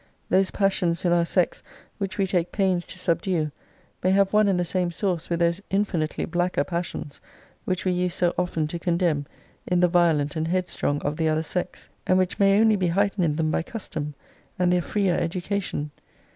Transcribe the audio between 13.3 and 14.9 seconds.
them by custom, and their